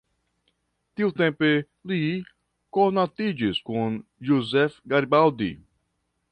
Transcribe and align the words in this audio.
Tiutempe 1.01 1.49
li 1.91 1.99
konatiĝis 2.79 3.61
kun 3.71 4.01
Giuseppe 4.31 4.93
Garibaldi. 4.95 5.55